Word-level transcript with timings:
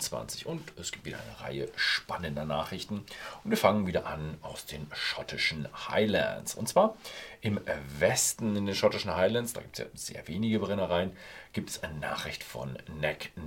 2023. 0.00 0.46
Und 0.46 0.72
es 0.78 0.92
gibt 0.92 1.04
wieder 1.04 1.18
eine 1.18 1.40
Reihe 1.40 1.68
spannender 1.76 2.44
Nachrichten. 2.44 3.04
Und 3.44 3.50
wir 3.50 3.56
fangen 3.56 3.86
wieder 3.86 4.06
an 4.06 4.38
aus 4.42 4.66
den 4.66 4.86
schottischen 4.92 5.68
Highlands. 5.88 6.54
Und 6.54 6.68
zwar 6.68 6.96
im 7.40 7.60
Westen 7.98 8.56
in 8.56 8.66
den 8.66 8.74
schottischen 8.74 9.14
Highlands, 9.14 9.52
da 9.52 9.60
gibt 9.60 9.78
es 9.78 9.84
ja 9.84 9.86
sehr 9.94 10.28
wenige 10.28 10.58
Brennereien, 10.58 11.12
gibt 11.52 11.70
es 11.70 11.82
eine 11.82 11.98
Nachricht 11.98 12.42
von 12.42 12.76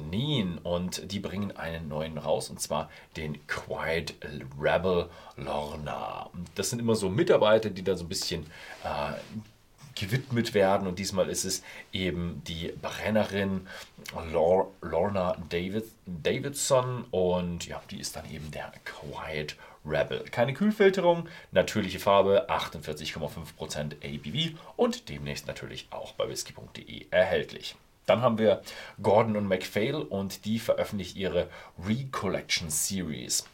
Neen 0.10 0.60
und 0.60 1.12
die 1.12 1.20
bringen 1.20 1.56
einen 1.58 1.88
neuen 1.88 2.18
raus 2.18 2.50
und 2.50 2.62
zwar 2.62 2.90
den 3.16 3.46
Quiet 3.48 4.16
Rebel 4.60 5.10
Lorna. 5.36 6.30
Das 6.56 6.70
sind 6.70 6.80
immer 6.80 6.96
so 6.96 7.10
Mitarbeiter, 7.10 7.70
die 7.70 7.84
da 7.84 7.96
so 7.96 8.06
ein 8.06 8.10
bisschen 8.10 8.46
äh, 8.84 9.14
gewidmet 10.00 10.54
werden. 10.54 10.88
Und 10.88 11.00
diesmal 11.00 11.30
ist 11.30 11.46
es 11.46 11.64
eben 11.92 12.42
die 12.48 12.74
Brennerin 12.82 13.68
Lorna 14.32 15.38
David, 15.50 15.86
Davidson. 16.06 17.06
Und 17.12 17.68
ja, 17.68 17.82
die 17.92 18.00
ist 18.00 18.16
dann 18.16 18.30
eben 18.32 18.52
der 18.52 18.72
Quiet 18.86 19.56
Rebel. 19.86 20.26
Keine 20.32 20.54
Kühlfilterung, 20.54 21.30
natürliche 21.52 22.00
Farbe, 22.00 22.50
48,5% 22.50 23.96
ABV 24.04 24.58
und 24.76 25.10
demnächst 25.10 25.48
natürlich 25.48 25.88
auch 25.92 26.14
bei 26.14 26.28
whisky.de 26.28 27.06
erhältlich. 27.10 27.76
Dann 28.06 28.22
haben 28.22 28.38
wir 28.38 28.62
Gordon 29.02 29.36
und 29.36 29.48
MacPhail 29.48 29.96
und 29.96 30.46
die 30.46 30.60
veröffentlicht 30.60 31.16
ihre 31.18 31.50
Recollection 31.86 32.70
Series. 32.70 33.46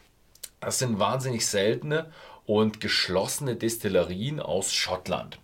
Das 0.60 0.78
sind 0.78 0.98
wahnsinnig 0.98 1.46
seltene 1.46 2.10
und 2.46 2.80
geschlossene 2.80 3.56
Destillerien 3.56 4.40
aus 4.40 4.72
Schottland. 4.72 5.38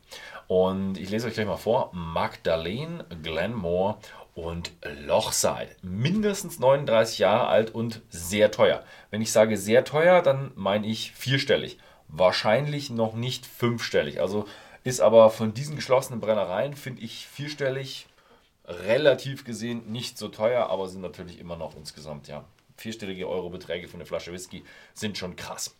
Und 0.51 0.99
ich 0.99 1.11
lese 1.11 1.29
euch 1.29 1.35
gleich 1.35 1.47
mal 1.47 1.57
vor. 1.57 1.91
Magdalene, 1.93 3.07
Glenmore 3.23 3.99
und 4.35 4.73
Lochside. 4.83 5.69
Mindestens 5.81 6.59
39 6.59 7.21
Jahre 7.21 7.47
alt 7.47 7.73
und 7.73 8.03
sehr 8.09 8.51
teuer. 8.51 8.83
Wenn 9.13 9.23
ich 9.23 9.31
sage 9.31 9.57
sehr 9.57 9.85
teuer, 9.85 10.23
dann 10.23 10.51
meine 10.57 10.89
ich 10.89 11.13
vierstellig. 11.13 11.79
Wahrscheinlich 12.09 12.91
noch 12.91 13.15
nicht 13.15 13.47
fünfstellig. 13.47 14.21
Also 14.21 14.45
ist 14.83 15.01
aber 15.01 15.31
von 15.31 15.55
diesen 15.55 15.77
geschlossenen 15.77 16.19
Brennereien, 16.19 16.75
finde 16.75 17.03
ich 17.03 17.29
vierstellig 17.29 18.09
relativ 18.67 19.45
gesehen 19.45 19.93
nicht 19.93 20.19
so 20.19 20.27
teuer, 20.27 20.69
aber 20.69 20.89
sind 20.89 21.03
natürlich 21.03 21.39
immer 21.39 21.55
noch 21.55 21.77
insgesamt, 21.77 22.27
ja, 22.27 22.45
vierstellige 22.77 23.29
Eurobeträge 23.29 23.87
für 23.87 23.95
eine 23.95 24.07
Flasche 24.07 24.33
Whisky 24.33 24.65
sind 24.95 25.17
schon 25.17 25.37
krass. 25.37 25.77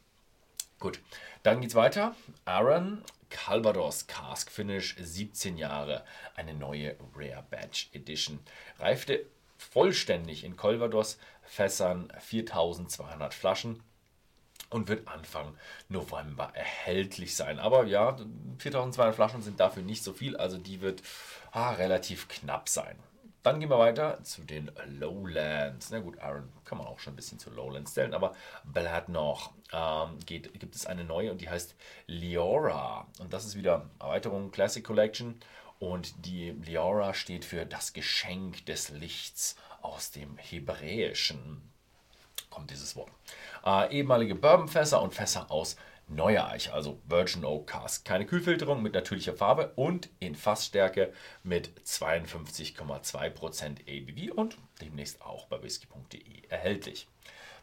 Gut, 0.79 1.01
dann 1.43 1.61
geht's 1.61 1.75
weiter. 1.75 2.15
Aaron 2.45 3.03
Calvados 3.31 4.07
Cask 4.07 4.51
Finish 4.51 4.97
17 4.99 5.57
Jahre, 5.57 6.05
eine 6.37 6.55
neue 6.55 6.97
Rare 7.15 7.45
Batch 7.49 7.89
Edition. 7.93 8.41
Reifte 8.79 9.25
vollständig 9.57 10.45
in 10.45 10.57
Calvados 10.57 11.19
Fässern 11.43 12.13
4200 12.19 13.33
Flaschen 13.33 13.83
und 14.71 14.89
wird 14.89 15.09
Anfang 15.09 15.57
November 15.89 16.53
erhältlich 16.55 17.35
sein. 17.37 17.59
Aber 17.59 17.85
ja, 17.87 18.17
4200 18.59 19.15
Flaschen 19.15 19.43
sind 19.43 19.61
dafür 19.61 19.83
nicht 19.83 20.03
so 20.03 20.13
viel, 20.13 20.37
also 20.37 20.59
die 20.59 20.81
wird 20.81 21.03
ah, 21.53 21.73
relativ 21.73 22.29
knapp 22.29 22.69
sein. 22.69 22.97
Dann 23.43 23.59
gehen 23.59 23.71
wir 23.71 23.79
weiter 23.79 24.23
zu 24.23 24.43
den 24.43 24.71
Lowlands. 24.87 25.91
Na 25.91 26.01
gut, 26.01 26.19
Aaron 26.19 26.53
kann 26.65 26.77
man 26.77 26.87
auch 26.87 26.99
schon 26.99 27.15
ein 27.15 27.17
bisschen 27.17 27.39
zu 27.39 27.51
Lowlands 27.51 27.93
stellen, 27.93 28.13
aber 28.13 28.35
bleibt 28.65 29.09
noch. 29.09 29.53
Ähm, 29.73 30.19
geht, 30.27 30.53
gibt 30.61 30.75
es 30.75 30.85
eine 30.87 31.05
neue 31.05 31.31
und 31.31 31.41
die 31.41 31.49
heißt 31.49 31.75
Liora. 32.07 33.07
Und 33.19 33.33
das 33.33 33.47
ist 33.47 33.57
wieder 33.57 33.89
Erweiterung 33.99 34.51
Classic 34.51 34.85
Collection. 34.85 35.41
Und 35.79 36.27
die 36.27 36.51
Liora 36.51 37.15
steht 37.15 37.47
für 37.47 37.65
das 37.65 37.95
Geschenk 37.95 38.67
des 38.67 38.91
Lichts 38.91 39.57
aus 39.81 40.11
dem 40.11 40.37
Hebräischen. 40.37 41.63
Kommt 42.51 42.71
dieses 42.71 42.95
Wort. 42.97 43.11
Äh, 43.65 43.97
ehemalige 43.97 44.35
Bourbonfässer 44.35 45.01
und 45.01 45.15
Fässer 45.15 45.51
aus 45.51 45.77
Neuer 46.11 46.49
Eiche, 46.49 46.73
also 46.73 47.01
Virgin 47.07 47.45
Oak 47.45 47.69
Cask. 47.69 48.05
Keine 48.05 48.27
Kühlfilterung 48.27 48.83
mit 48.83 48.95
natürlicher 48.95 49.33
Farbe 49.33 49.73
und 49.77 50.09
in 50.19 50.35
Fassstärke 50.35 51.13
mit 51.45 51.71
52,2% 51.85 53.81
ABV 53.87 54.35
und 54.37 54.59
demnächst 54.81 55.23
auch 55.23 55.47
bei 55.47 55.63
whisky.de 55.63 56.49
erhältlich. 56.49 57.07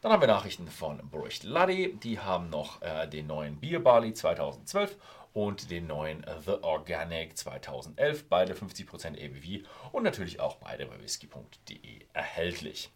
Dann 0.02 0.13
haben 0.13 0.22
wir 0.22 0.28
Nachrichten 0.28 0.69
von 0.69 0.97
Brucht 1.09 1.44
Luddy. 1.44 1.97
Die 2.02 2.19
haben 2.19 2.50
noch 2.50 2.81
äh, 2.81 3.08
den 3.08 3.28
neuen 3.28 3.59
Beer 3.59 3.80
Barley 3.80 4.13
2012 4.13 4.96
und 5.34 5.69
den 5.69 5.88
neuen 5.88 6.25
The 6.46 6.64
Organic 6.64 7.38
2011. 7.38 8.29
Beide 8.29 8.53
50% 8.53 9.24
ABV 9.24 9.68
und 9.91 10.03
natürlich 10.03 10.40
auch 10.40 10.56
beide 10.56 10.85
bei 10.85 11.00
whisky.de 11.02 12.06
erhältlich. 12.14 12.90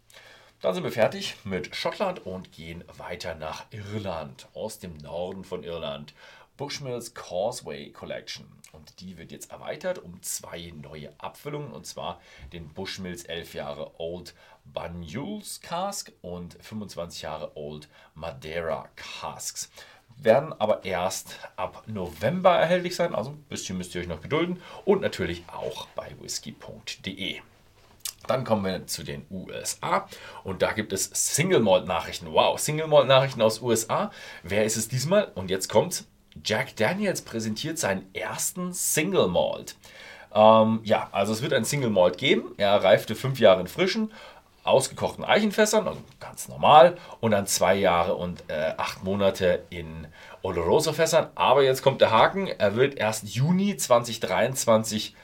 Dann 0.62 0.74
sind 0.74 0.84
wir 0.84 0.92
fertig 0.92 1.34
mit 1.42 1.74
Schottland 1.74 2.24
und 2.24 2.52
gehen 2.52 2.84
weiter 2.96 3.34
nach 3.34 3.64
Irland, 3.72 4.46
aus 4.54 4.78
dem 4.78 4.96
Norden 4.98 5.42
von 5.42 5.64
Irland. 5.64 6.14
Bushmills 6.56 7.14
Causeway 7.14 7.90
Collection. 7.90 8.46
Und 8.70 9.00
die 9.00 9.18
wird 9.18 9.32
jetzt 9.32 9.50
erweitert 9.50 9.98
um 9.98 10.22
zwei 10.22 10.72
neue 10.80 11.12
Abfüllungen, 11.18 11.72
und 11.72 11.84
zwar 11.84 12.20
den 12.52 12.68
Bushmills 12.68 13.24
11 13.24 13.54
Jahre 13.54 13.90
Old 13.98 14.34
Banyuls 14.64 15.60
Cask 15.62 16.12
und 16.22 16.56
25 16.62 17.22
Jahre 17.22 17.56
Old 17.56 17.88
Madeira 18.14 18.88
Casks. 18.94 19.68
Werden 20.16 20.52
aber 20.52 20.84
erst 20.84 21.40
ab 21.56 21.82
November 21.88 22.56
erhältlich 22.56 22.94
sein, 22.94 23.16
also 23.16 23.30
ein 23.30 23.42
bisschen 23.48 23.78
müsst 23.78 23.96
ihr 23.96 24.00
euch 24.00 24.06
noch 24.06 24.20
gedulden 24.20 24.62
und 24.84 25.00
natürlich 25.00 25.42
auch 25.48 25.88
bei 25.96 26.14
whisky.de. 26.20 27.40
Dann 28.26 28.44
kommen 28.44 28.64
wir 28.64 28.86
zu 28.86 29.02
den 29.02 29.26
USA 29.30 30.06
und 30.44 30.62
da 30.62 30.72
gibt 30.72 30.92
es 30.92 31.10
Single 31.12 31.60
Malt 31.60 31.86
Nachrichten. 31.86 32.32
Wow, 32.32 32.58
Single 32.58 32.86
Malt 32.86 33.08
Nachrichten 33.08 33.42
aus 33.42 33.60
USA. 33.60 34.10
Wer 34.42 34.64
ist 34.64 34.76
es 34.76 34.88
diesmal? 34.88 35.32
Und 35.34 35.50
jetzt 35.50 35.68
kommt's. 35.68 36.06
Jack 36.44 36.76
Daniels 36.76 37.22
präsentiert 37.22 37.78
seinen 37.78 38.12
ersten 38.14 38.72
Single 38.72 39.28
Malt. 39.28 39.76
Ähm, 40.34 40.80
ja, 40.84 41.08
also 41.12 41.32
es 41.32 41.42
wird 41.42 41.52
ein 41.52 41.64
Single 41.64 41.90
Malt 41.90 42.16
geben. 42.16 42.54
Er 42.56 42.82
reifte 42.82 43.14
fünf 43.14 43.38
Jahre 43.38 43.60
in 43.60 43.66
frischen, 43.66 44.12
ausgekochten 44.64 45.24
Eichenfässern, 45.24 45.86
also 45.86 46.00
ganz 46.20 46.48
normal, 46.48 46.96
und 47.20 47.32
dann 47.32 47.46
zwei 47.46 47.74
Jahre 47.74 48.14
und 48.14 48.44
äh, 48.48 48.72
acht 48.76 49.04
Monate 49.04 49.64
in 49.70 50.06
Oloroso 50.42 50.92
Fässern. 50.92 51.28
Aber 51.34 51.62
jetzt 51.62 51.82
kommt 51.82 52.00
der 52.00 52.10
Haken. 52.10 52.46
Er 52.46 52.76
wird 52.76 52.96
erst 52.96 53.28
Juni 53.28 53.76
2023 53.76 55.14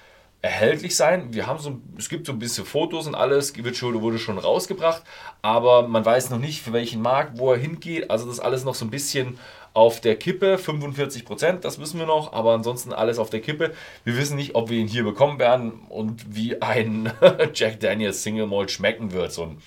erhältlich 0.40 0.94
sein. 0.94 1.32
Wir 1.32 1.46
haben 1.46 1.58
so, 1.58 1.78
es 1.96 2.08
gibt 2.08 2.26
so 2.26 2.32
ein 2.32 2.38
bisschen 2.38 2.64
Fotos 2.64 3.06
und 3.06 3.14
alles, 3.14 3.56
wird 3.56 3.82
wurde 3.82 4.18
schon 4.18 4.38
rausgebracht, 4.38 5.02
aber 5.42 5.88
man 5.88 6.04
weiß 6.04 6.30
noch 6.30 6.38
nicht, 6.38 6.62
für 6.62 6.72
welchen 6.72 7.02
Markt, 7.02 7.38
wo 7.38 7.52
er 7.52 7.58
hingeht. 7.58 8.10
Also 8.10 8.26
das 8.26 8.34
ist 8.34 8.40
alles 8.40 8.64
noch 8.64 8.74
so 8.74 8.84
ein 8.84 8.90
bisschen 8.90 9.38
auf 9.74 10.00
der 10.00 10.16
Kippe, 10.16 10.58
45 10.58 11.24
Prozent, 11.24 11.64
das 11.64 11.78
wissen 11.78 11.98
wir 12.00 12.06
noch, 12.06 12.32
aber 12.32 12.52
ansonsten 12.52 12.92
alles 12.92 13.18
auf 13.18 13.30
der 13.30 13.40
Kippe. 13.40 13.74
Wir 14.04 14.16
wissen 14.16 14.36
nicht, 14.36 14.54
ob 14.54 14.70
wir 14.70 14.78
ihn 14.78 14.88
hier 14.88 15.04
bekommen 15.04 15.38
werden 15.38 15.72
und 15.88 16.34
wie 16.34 16.60
ein 16.62 17.12
Jack 17.54 17.80
Daniels 17.80 18.22
Single 18.22 18.46
Malt 18.46 18.70
schmecken 18.70 19.12
wird, 19.12 19.32
so 19.32 19.42
ein 19.44 19.58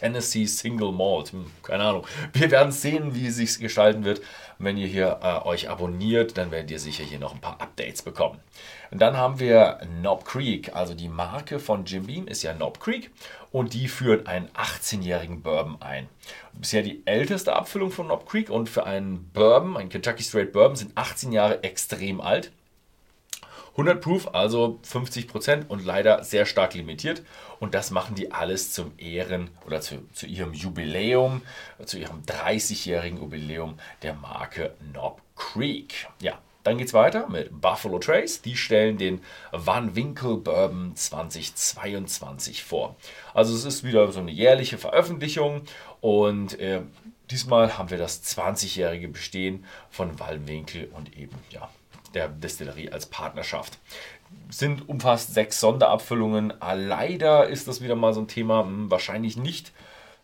Tennessee 0.00 0.46
Single 0.46 0.92
Malt. 0.92 1.32
Hm, 1.32 1.46
keine 1.62 1.84
Ahnung. 1.84 2.06
Wir 2.32 2.50
werden 2.50 2.72
sehen, 2.72 3.14
wie 3.14 3.26
es 3.26 3.36
sich 3.36 3.58
gestalten 3.58 4.04
wird. 4.04 4.22
Wenn 4.58 4.76
ihr 4.76 4.86
hier 4.86 5.20
äh, 5.22 5.46
euch 5.46 5.68
abonniert, 5.68 6.38
dann 6.38 6.50
werdet 6.50 6.70
ihr 6.70 6.78
sicher 6.78 7.04
hier 7.04 7.18
noch 7.18 7.34
ein 7.34 7.40
paar 7.40 7.60
Updates 7.60 8.02
bekommen. 8.02 8.40
Und 8.90 9.00
dann 9.00 9.16
haben 9.16 9.38
wir 9.38 9.78
Knob 10.00 10.24
Creek, 10.24 10.74
also 10.74 10.94
die 10.94 11.08
Marke 11.08 11.58
von 11.58 11.84
Jim 11.84 12.06
Beam 12.06 12.26
ist 12.26 12.42
ja 12.42 12.52
Knob 12.52 12.80
Creek 12.80 13.10
und 13.52 13.74
die 13.74 13.88
führt 13.88 14.26
einen 14.26 14.48
18-jährigen 14.48 15.42
Bourbon 15.42 15.80
ein. 15.80 16.08
Bisher 16.52 16.82
die 16.82 17.02
älteste 17.06 17.54
Abfüllung 17.54 17.90
von 17.90 18.06
Knob 18.06 18.28
Creek 18.28 18.50
und 18.50 18.68
für 18.68 18.84
einen 18.84 19.30
Bourbon, 19.32 19.76
einen 19.76 19.90
Kentucky 19.90 20.22
Straight 20.22 20.52
Bourbon, 20.52 20.76
sind 20.76 20.96
18 20.96 21.32
Jahre 21.32 21.62
extrem 21.62 22.20
alt. 22.20 22.52
100 23.80 24.02
Proof, 24.02 24.34
also 24.34 24.78
50% 24.86 25.68
und 25.68 25.84
leider 25.84 26.22
sehr 26.22 26.44
stark 26.44 26.74
limitiert. 26.74 27.22
Und 27.60 27.74
das 27.74 27.90
machen 27.90 28.14
die 28.14 28.30
alles 28.30 28.72
zum 28.72 28.92
Ehren 28.98 29.48
oder 29.66 29.80
zu, 29.80 30.06
zu 30.12 30.26
ihrem 30.26 30.52
Jubiläum, 30.52 31.40
zu 31.86 31.98
ihrem 31.98 32.22
30-jährigen 32.22 33.18
Jubiläum 33.18 33.78
der 34.02 34.12
Marke 34.12 34.74
Knob 34.92 35.22
Creek. 35.34 36.08
Ja, 36.20 36.38
dann 36.62 36.76
geht 36.76 36.88
es 36.88 36.94
weiter 36.94 37.26
mit 37.28 37.58
Buffalo 37.58 37.98
Trace. 37.98 38.42
Die 38.42 38.54
stellen 38.54 38.98
den 38.98 39.22
Van 39.50 39.96
Winkle 39.96 40.36
Bourbon 40.36 40.94
2022 40.94 42.62
vor. 42.62 42.96
Also 43.32 43.54
es 43.54 43.64
ist 43.64 43.82
wieder 43.82 44.12
so 44.12 44.20
eine 44.20 44.30
jährliche 44.30 44.76
Veröffentlichung 44.76 45.62
und 46.02 46.58
äh, 46.60 46.82
diesmal 47.30 47.78
haben 47.78 47.88
wir 47.88 47.96
das 47.96 48.22
20-jährige 48.24 49.08
Bestehen 49.08 49.64
von 49.88 50.18
Van 50.20 50.46
und 50.92 51.16
eben 51.16 51.38
ja, 51.48 51.70
der 52.14 52.28
Destillerie 52.28 52.90
als 52.90 53.06
Partnerschaft. 53.06 53.78
Sind 54.48 54.88
umfasst 54.88 55.34
sechs 55.34 55.60
Sonderabfüllungen. 55.60 56.52
Ah, 56.60 56.74
leider 56.74 57.48
ist 57.48 57.68
das 57.68 57.80
wieder 57.80 57.96
mal 57.96 58.14
so 58.14 58.20
ein 58.20 58.28
Thema, 58.28 58.62
hm, 58.62 58.90
wahrscheinlich 58.90 59.36
nicht 59.36 59.72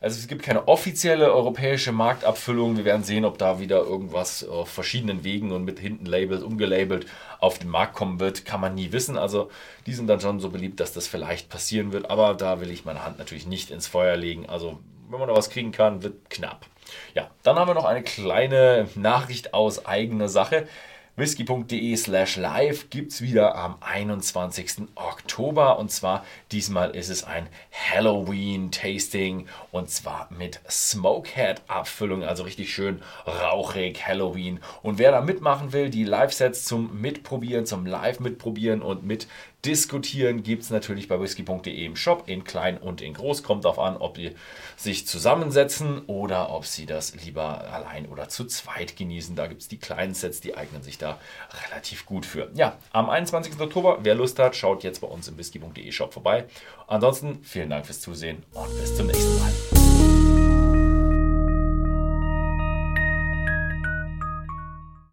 Also 0.00 0.18
es 0.18 0.28
gibt 0.28 0.42
keine 0.42 0.68
offizielle 0.68 1.32
europäische 1.32 1.90
Marktabfüllung. 1.90 2.76
Wir 2.76 2.84
werden 2.84 3.02
sehen, 3.02 3.24
ob 3.24 3.38
da 3.38 3.58
wieder 3.58 3.78
irgendwas 3.78 4.46
auf 4.46 4.68
verschiedenen 4.68 5.24
Wegen 5.24 5.52
und 5.52 5.64
mit 5.64 5.78
hinten 5.78 6.06
labelt, 6.06 6.42
umgelabelt 6.42 7.06
auf 7.40 7.58
den 7.58 7.70
Markt 7.70 7.94
kommen 7.94 8.20
wird. 8.20 8.44
Kann 8.44 8.60
man 8.60 8.74
nie 8.74 8.92
wissen. 8.92 9.16
Also 9.16 9.50
die 9.86 9.94
sind 9.94 10.06
dann 10.06 10.20
schon 10.20 10.38
so 10.38 10.50
beliebt, 10.50 10.80
dass 10.80 10.92
das 10.92 11.06
vielleicht 11.06 11.48
passieren 11.48 11.92
wird. 11.92 12.10
Aber 12.10 12.34
da 12.34 12.60
will 12.60 12.70
ich 12.70 12.84
meine 12.84 13.04
Hand 13.04 13.18
natürlich 13.18 13.46
nicht 13.46 13.70
ins 13.70 13.86
Feuer 13.86 14.16
legen. 14.16 14.46
Also 14.46 14.78
wenn 15.08 15.18
man 15.18 15.28
da 15.28 15.34
was 15.34 15.50
kriegen 15.50 15.72
kann, 15.72 16.02
wird 16.02 16.28
knapp. 16.30 16.66
Ja, 17.14 17.30
dann 17.42 17.56
haben 17.56 17.68
wir 17.68 17.74
noch 17.74 17.84
eine 17.84 18.02
kleine 18.02 18.88
Nachricht 18.94 19.54
aus 19.54 19.86
eigener 19.86 20.28
Sache 20.28 20.68
whisky.de 21.16 21.96
slash 21.96 22.36
live 22.36 22.90
gibt 22.90 23.10
es 23.10 23.22
wieder 23.22 23.54
am 23.54 23.76
21. 23.80 24.88
Oktober 24.96 25.78
und 25.78 25.90
zwar 25.90 26.26
diesmal 26.52 26.94
ist 26.94 27.08
es 27.08 27.24
ein 27.24 27.48
Halloween-Tasting 27.72 29.46
und 29.72 29.88
zwar 29.88 30.28
mit 30.30 30.60
Smokehead-Abfüllung, 30.68 32.22
also 32.22 32.42
richtig 32.42 32.72
schön 32.72 33.00
rauchig 33.26 34.06
Halloween. 34.06 34.60
Und 34.82 34.98
wer 34.98 35.10
da 35.10 35.22
mitmachen 35.22 35.72
will, 35.72 35.88
die 35.88 36.04
Live-Sets 36.04 36.64
zum 36.64 37.00
Mitprobieren, 37.00 37.64
zum 37.64 37.86
Live-Mitprobieren 37.86 38.82
und 38.82 39.04
mit 39.04 39.26
diskutieren 39.66 40.42
gibt 40.42 40.62
es 40.62 40.70
natürlich 40.70 41.08
bei 41.08 41.20
whisky.de 41.20 41.84
im 41.84 41.96
Shop, 41.96 42.24
in 42.26 42.44
klein 42.44 42.78
und 42.78 43.00
in 43.00 43.14
groß. 43.14 43.42
Kommt 43.42 43.64
darauf 43.64 43.78
an, 43.78 43.96
ob 43.96 44.14
die 44.14 44.32
sich 44.76 45.06
zusammensetzen 45.06 46.02
oder 46.06 46.50
ob 46.50 46.66
sie 46.66 46.86
das 46.86 47.14
lieber 47.24 47.64
allein 47.72 48.06
oder 48.06 48.28
zu 48.28 48.44
zweit 48.44 48.96
genießen. 48.96 49.34
Da 49.34 49.48
gibt 49.48 49.62
es 49.62 49.68
die 49.68 49.78
kleinen 49.78 50.14
Sets, 50.14 50.40
die 50.40 50.56
eignen 50.56 50.82
sich 50.82 50.98
da 50.98 51.18
relativ 51.68 52.06
gut 52.06 52.24
für. 52.24 52.50
Ja, 52.54 52.78
am 52.92 53.10
21. 53.10 53.60
Oktober, 53.60 53.98
wer 54.02 54.14
Lust 54.14 54.38
hat, 54.38 54.54
schaut 54.54 54.84
jetzt 54.84 55.00
bei 55.00 55.08
uns 55.08 55.28
im 55.28 55.36
whisky.de 55.36 55.90
Shop 55.92 56.14
vorbei. 56.14 56.44
Ansonsten 56.86 57.40
vielen 57.42 57.70
Dank 57.70 57.86
fürs 57.86 58.00
Zusehen 58.00 58.44
und 58.52 58.80
bis 58.80 58.96
zum 58.96 59.08
nächsten 59.08 59.38
Mal. 59.40 59.52